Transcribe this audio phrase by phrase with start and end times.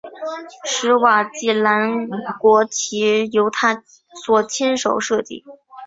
[0.63, 2.07] 史瓦济兰
[2.39, 3.83] 国旗由他
[4.25, 5.43] 所亲自设计。